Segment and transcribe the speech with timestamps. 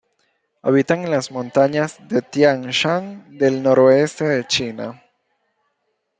[0.63, 5.03] Habita en las montañas de Tian Shan del noroeste de China.